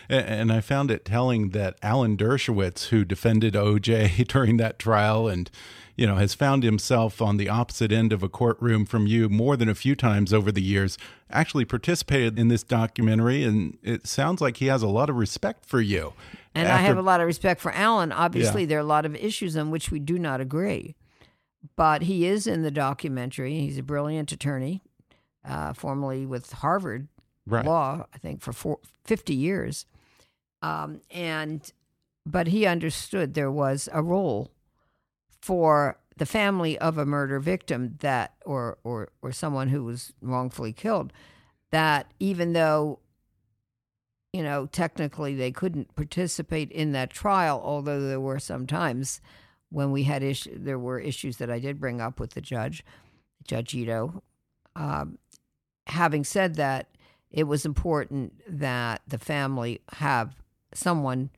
[0.10, 5.52] And I found it telling that Alan Dershowitz, who defended OJ during that trial and
[5.96, 9.56] you know, has found himself on the opposite end of a courtroom from you more
[9.56, 10.98] than a few times over the years,
[11.30, 15.64] actually participated in this documentary, and it sounds like he has a lot of respect
[15.64, 16.14] for you.
[16.56, 18.12] And After, I have a lot of respect for Alan.
[18.12, 18.70] Obviously, yeah.
[18.70, 20.96] there are a lot of issues on which we do not agree,
[21.76, 23.60] but he is in the documentary.
[23.60, 24.82] He's a brilliant attorney,
[25.46, 27.08] uh, formerly with Harvard
[27.46, 27.66] right.
[27.66, 29.86] Law, I think, for four, 50 years.
[30.62, 31.72] Um, and
[32.26, 34.52] but he understood there was a role
[35.42, 40.72] for the family of a murder victim that or or or someone who was wrongfully
[40.72, 41.12] killed
[41.72, 43.00] that even though
[44.34, 49.20] you know technically they couldn't participate in that trial although there were some times
[49.70, 52.86] when we had issues there were issues that I did bring up with the judge
[53.44, 54.22] Judge Ito
[54.76, 55.18] um,
[55.88, 56.88] having said that
[57.32, 60.36] it was important that the family have
[60.74, 61.30] someone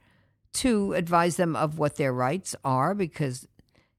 [0.54, 3.48] to advise them of what their rights are because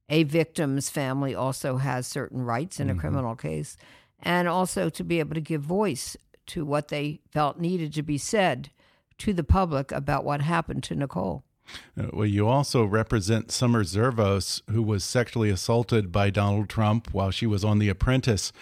[0.08, 3.00] a victim's family also has certain rights in a mm-hmm.
[3.00, 3.76] criminal case,
[4.22, 6.16] and also to be able to give voice
[6.46, 8.70] to what they felt needed to be said
[9.18, 11.42] to the public about what happened to Nicole.
[11.98, 17.30] Uh, well, you also represent Summer Zervos, who was sexually assaulted by Donald Trump while
[17.30, 18.52] she was on The Apprentice.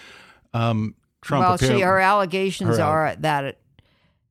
[0.55, 3.59] Um, Trump well, she, her allegations her, are that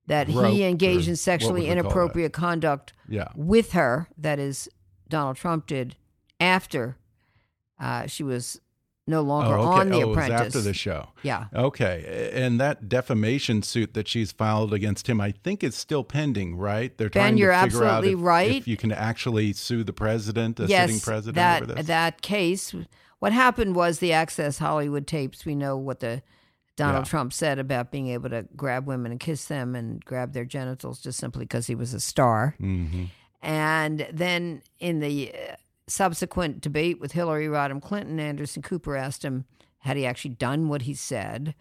[0.08, 3.30] that he engaged in sexually inappropriate conduct yeah.
[3.36, 4.08] with her.
[4.18, 4.70] That is,
[5.08, 5.96] Donald Trump did
[6.40, 6.98] after
[7.80, 8.60] uh, she was
[9.08, 9.80] no longer oh, okay.
[9.80, 10.42] on The oh, Apprentice.
[10.42, 11.10] after the show.
[11.24, 11.46] Yeah.
[11.54, 12.32] Okay.
[12.34, 16.96] And that defamation suit that she's filed against him, I think is still pending, right?
[16.98, 18.52] They're ben, trying you're to figure absolutely out if, right.
[18.52, 21.88] if you can actually sue the president, the yes, sitting president that, over this.
[21.88, 22.76] That case,
[23.20, 25.46] what happened was the Access Hollywood tapes.
[25.46, 26.22] We know what the
[26.76, 27.10] Donald yeah.
[27.10, 31.00] Trump said about being able to grab women and kiss them and grab their genitals
[31.00, 32.56] just simply because he was a star.
[32.60, 33.10] Mm -hmm.
[33.42, 35.34] And then in the
[35.88, 39.46] subsequent debate with Hillary Rodham Clinton, Anderson Cooper asked him
[39.80, 41.54] had he actually done what he said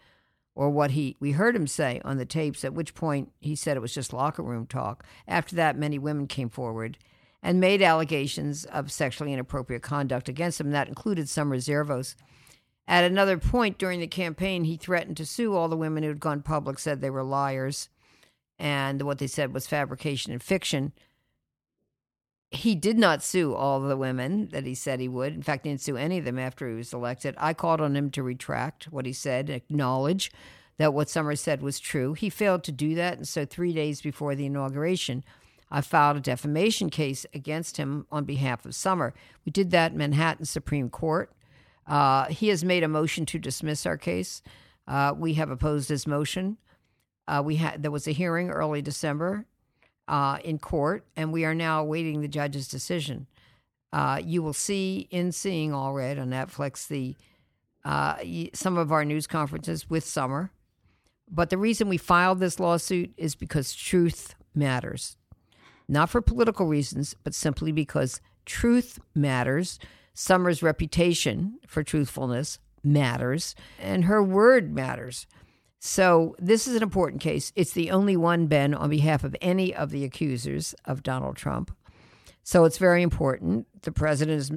[0.55, 3.77] or what he we heard him say on the tapes at which point he said
[3.77, 6.97] it was just locker room talk after that many women came forward
[7.43, 12.15] and made allegations of sexually inappropriate conduct against him that included Summer Zervos
[12.91, 16.19] at another point during the campaign he threatened to sue all the women who had
[16.19, 17.89] gone public said they were liars
[18.59, 20.91] and what they said was fabrication and fiction
[22.51, 25.33] he did not sue all the women that he said he would.
[25.33, 27.33] In fact, he didn't sue any of them after he was elected.
[27.37, 30.29] I called on him to retract what he said, acknowledge
[30.77, 32.13] that what Summers said was true.
[32.13, 33.15] He failed to do that.
[33.15, 35.23] And so, three days before the inauguration,
[35.69, 39.13] I filed a defamation case against him on behalf of Summer.
[39.45, 41.31] We did that in Manhattan Supreme Court.
[41.87, 44.41] Uh, he has made a motion to dismiss our case.
[44.87, 46.57] Uh, we have opposed his motion.
[47.27, 49.45] Uh, we had there was a hearing early December
[50.07, 53.27] uh, in court, and we are now awaiting the judge's decision.
[53.93, 57.15] Uh, you will see in Seeing Allred on Netflix the
[57.83, 58.17] uh,
[58.53, 60.51] some of our news conferences with Summer.
[61.29, 65.17] But the reason we filed this lawsuit is because truth matters,
[65.87, 69.79] not for political reasons, but simply because truth matters.
[70.13, 75.27] Summer's reputation for truthfulness matters, and her word matters.
[75.79, 77.51] So this is an important case.
[77.55, 81.75] It's the only one, Ben, on behalf of any of the accusers of Donald Trump.
[82.43, 83.67] So it's very important.
[83.81, 84.51] The president has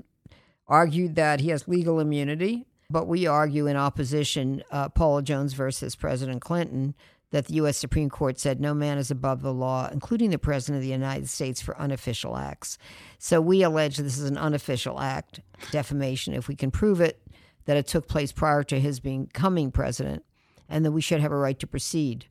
[0.66, 5.96] argued that he has legal immunity, but we argue in opposition, uh, Paula Jones versus
[5.96, 6.94] President Clinton,
[7.34, 7.76] that the U.S.
[7.76, 11.28] Supreme Court said no man is above the law, including the President of the United
[11.28, 12.78] States, for unofficial acts.
[13.18, 15.40] So we allege this is an unofficial act,
[15.72, 17.20] defamation, if we can prove it,
[17.64, 20.24] that it took place prior to his becoming president
[20.68, 22.26] and that we should have a right to proceed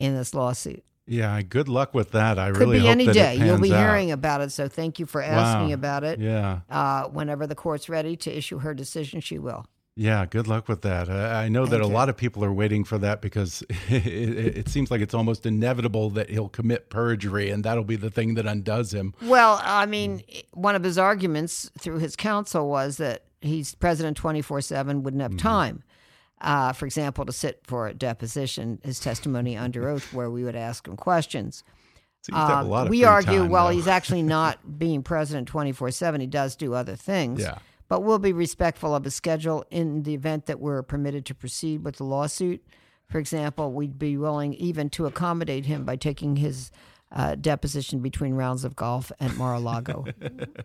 [0.00, 0.82] in this lawsuit.
[1.06, 2.36] Yeah, good luck with that.
[2.40, 3.36] I Could really be hope any day.
[3.36, 3.78] It You'll be out.
[3.78, 4.50] hearing about it.
[4.50, 5.74] So thank you for asking wow.
[5.74, 6.18] about it.
[6.18, 6.62] Yeah.
[6.68, 9.66] Uh, whenever the court's ready to issue her decision, she will.
[10.00, 11.08] Yeah, good luck with that.
[11.08, 11.92] Uh, I know Thank that you.
[11.92, 14.06] a lot of people are waiting for that because it,
[14.56, 18.34] it, seems like it's almost inevitable that he'll commit perjury, and that'll be the thing
[18.34, 19.12] that undoes him.
[19.22, 20.22] Well, I mean,
[20.52, 25.32] one of his arguments through his counsel was that he's president 24 7, wouldn't have
[25.32, 25.42] mm -hmm.
[25.42, 25.82] time
[26.40, 30.56] uh, for example, to sit for a deposition, his testimony under oath, where we would
[30.56, 31.64] ask him questions.
[32.32, 36.20] Uh, we argue, time, well, he's actually not being president 24 7.
[36.20, 37.40] He does do other things.
[37.40, 37.58] Yeah.
[37.88, 41.84] But we'll be respectful of his schedule in the event that we're permitted to proceed
[41.84, 42.64] with the lawsuit.
[43.08, 46.70] For example, we'd be willing even to accommodate him by taking his
[47.10, 50.04] uh, deposition between rounds of golf at Mar-a-Lago.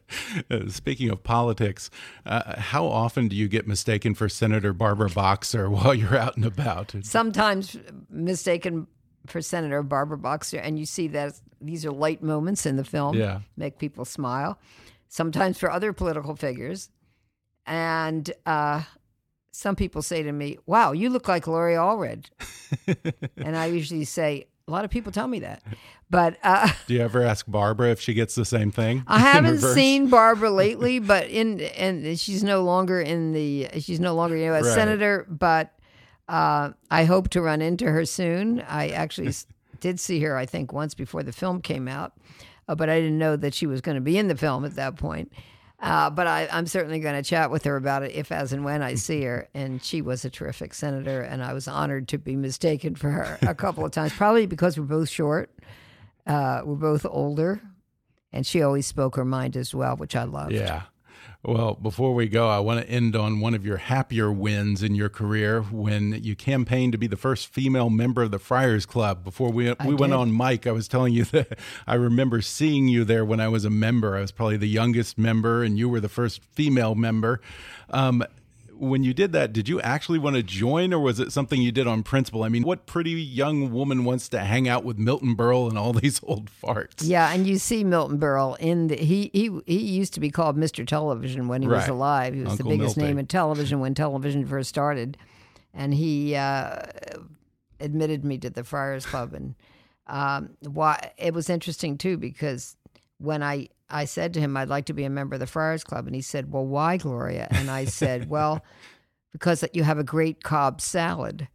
[0.68, 1.90] Speaking of politics,
[2.26, 6.46] uh, how often do you get mistaken for Senator Barbara Boxer while you're out and
[6.46, 6.94] about?
[7.04, 7.78] Sometimes
[8.10, 8.88] mistaken
[9.26, 13.16] for Senator Barbara Boxer, and you see that these are light moments in the film,
[13.16, 13.40] Yeah.
[13.56, 14.60] make people smile.
[15.08, 16.90] Sometimes for other political figures,
[17.66, 18.84] and uh,
[19.52, 22.26] some people say to me, "Wow, you look like Gloria Allred,"
[23.38, 25.62] and I usually say, "A lot of people tell me that,"
[26.10, 29.04] but uh, Do you ever ask Barbara if she gets the same thing?
[29.08, 34.16] I haven't seen Barbara lately, but in and she's no longer in the she's no
[34.16, 34.74] longer you know, a Right.
[34.74, 35.74] senator, but
[36.28, 38.62] uh, I hope to run into her soon.
[38.62, 39.34] I actually
[39.82, 42.14] did see her, I think, once before the film came out,
[42.70, 44.76] uh, but I didn't know that she was going to be in the film at
[44.76, 45.32] that point.
[45.84, 48.64] Uh, but I, I'm certainly going to chat with her about it if, as, and
[48.64, 49.50] when I see her.
[49.54, 53.38] And she was a terrific senator, and I was honored to be mistaken for her
[53.42, 55.52] a couple of times, probably because we're both short,
[56.26, 57.62] uh, we're both older,
[58.32, 60.54] and she always spoke her mind as well, which I loved.
[60.54, 60.84] Yeah.
[61.46, 64.96] Well, before we go, I want to end on one of your happier wins in
[64.96, 69.26] your career when you campaigned to be the first female member of the Friars Club.
[69.26, 72.88] Before we I we went on mic, I was telling you that I remember seeing
[72.88, 74.16] you there when I was a member.
[74.16, 77.42] I was probably the youngest member, and you were the first female member.
[77.90, 78.24] Um,
[78.84, 81.72] when you did that, did you actually want to join, or was it something you
[81.72, 82.44] did on principle?
[82.44, 85.94] I mean, what pretty young woman wants to hang out with Milton Berle and all
[85.94, 87.02] these old farts?
[87.02, 90.58] Yeah, and you see Milton Berle in the he he he used to be called
[90.58, 90.86] Mr.
[90.86, 92.34] Television when he was alive.
[92.34, 93.10] He was Uncle the biggest Milty.
[93.10, 95.18] name in television when television first started,
[95.74, 96.82] and he uh,
[97.80, 99.56] admitted me to the Friars Club, and
[100.08, 102.76] um, why it was interesting too because
[103.18, 105.84] when I I said to him I'd like to be a member of the Friars
[105.84, 108.64] Club, and he said, "Well, why, Gloria?" And I said, "Well."
[109.32, 111.48] Because you have a great Cobb salad.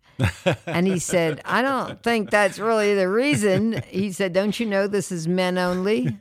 [0.66, 3.83] And he said, I don't think that's really the reason.
[3.87, 6.18] He said, Don't you know this is men only?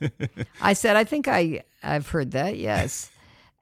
[0.62, 3.10] I said, I think I, I've heard that, yes.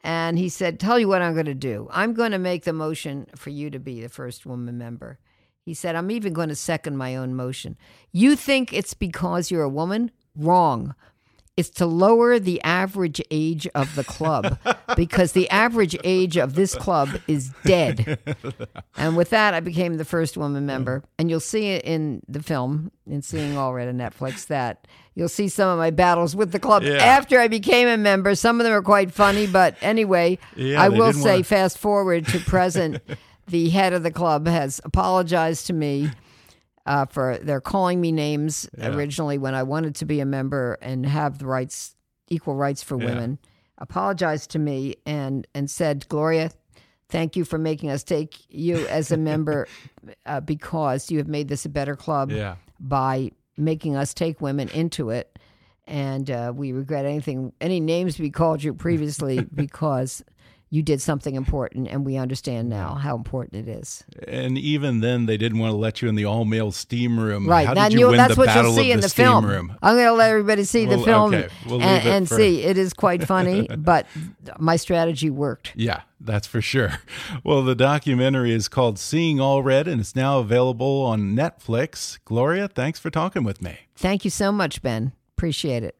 [0.03, 1.87] And he said, Tell you what I'm going to do.
[1.91, 5.19] I'm going to make the motion for you to be the first woman member.
[5.63, 7.75] He said, I'm even going to second my own motion.
[8.11, 10.11] You think it's because you're a woman?
[10.35, 10.93] Wrong.
[11.57, 14.59] It's to lower the average age of the club
[14.97, 18.19] because the average age of this club is dead.
[18.97, 21.03] And with that, I became the first woman member.
[21.19, 25.49] And you'll see it in the film, in Seeing Allred on Netflix, that you'll see
[25.49, 26.93] some of my battles with the club Yeah.
[26.93, 28.33] after I became a member.
[28.35, 32.25] Some of them are quite funny, but anyway, Yeah, I will say, wanna- fast forward
[32.27, 33.01] to present,
[33.47, 36.09] the head of the club has apologized to me.
[36.85, 38.89] Uh, for they're calling me names Yeah.
[38.95, 41.95] originally when I wanted to be a member and have the rights,
[42.29, 43.05] equal rights for Yeah.
[43.05, 43.39] women.
[43.79, 46.51] Apologized to me and and said, Gloria,
[47.09, 49.67] thank you for making us take you as a member
[50.27, 52.55] uh, because you have made this a better club Yeah.
[52.79, 55.39] by making us take women into it.
[55.87, 60.23] And uh, we regret anything, any names we called you previously because
[60.75, 64.03] you did something important, and we understand now how important it is.
[64.27, 67.47] And even then, they didn't want to let you in the all male steam room.
[67.47, 67.65] Right.
[67.65, 69.45] How now, did you that's the what battle you'll see in the, the film.
[69.45, 69.77] room?
[69.81, 72.61] I'm going to let everybody see the film okay, we'll and, it and for- see.
[72.61, 74.05] It is quite funny, but
[74.59, 75.71] my strategy worked.
[75.75, 76.99] Yeah, that's for sure.
[77.45, 82.19] Well, the documentary is called Seeing Allred, and it's now available on Netflix.
[82.25, 83.77] Gloria, thanks for talking with me.
[83.95, 85.13] Thank you so much, Ben.
[85.37, 85.95] Appreciate it.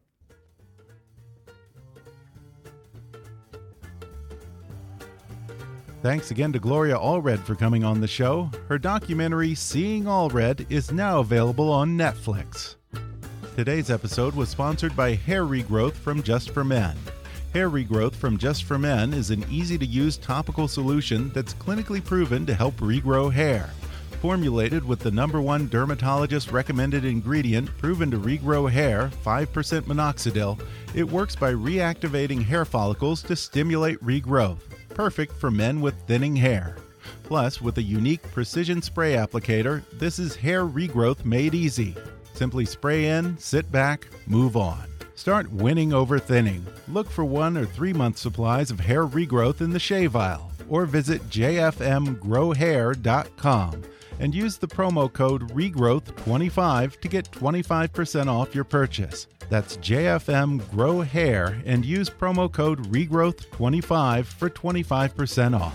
[6.02, 8.50] Thanks again to Gloria Allred for coming on the show.
[8.68, 12.76] Her documentary, Seeing Allred, is now available on Netflix.
[13.56, 16.96] Today's episode was sponsored by Hair Regrowth from Just for Men.
[17.54, 22.04] Hair Regrowth from Just for Men is an easy to use topical solution that's clinically
[22.04, 23.70] proven to help regrow hair.
[24.20, 29.46] Formulated with the number one dermatologist recommended ingredient proven to regrow hair, 5%
[29.82, 30.60] minoxidil,
[30.94, 34.75] it works by reactivating hair follicles to stimulate regrowth.
[34.96, 36.78] Perfect for men with thinning hair.
[37.24, 41.94] Plus, with a unique precision spray applicator, this is hair regrowth made easy.
[42.32, 44.88] Simply spray in, sit back, move on.
[45.14, 46.66] Start winning over thinning.
[46.88, 50.86] Look for one or three month supplies of hair regrowth in the shave aisle or
[50.86, 53.82] visit jfmgrowhair.com
[54.18, 59.26] and use the promo code regrowth25 to get 25% off your purchase.
[59.48, 65.74] That's JFM Grow Hair and use promo code regrowth25 for 25% off.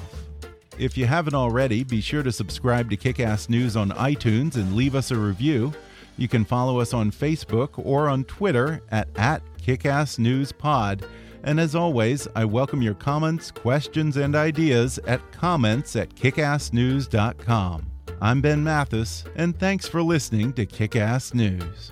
[0.78, 4.96] If you haven't already, be sure to subscribe to Kickass News on iTunes and leave
[4.96, 5.74] us a review.
[6.18, 11.04] You can follow us on Facebook or on Twitter at, at KickassNewsPod.
[11.44, 17.91] And as always, I welcome your comments, questions, and ideas at comments at kickassnews.com.
[18.24, 21.92] I'm Ben Mathis, and thanks for listening to Kick Ass News.